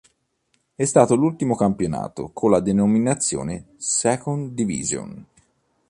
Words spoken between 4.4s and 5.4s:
Division".